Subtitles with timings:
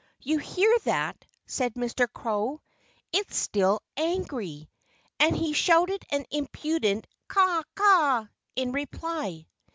[0.21, 2.11] "You hear that?" said Mr.
[2.11, 2.63] Crow.
[3.13, 4.67] "It's still angry."
[5.19, 8.25] And he shouted an impudent caw caw
[8.55, 9.45] in reply.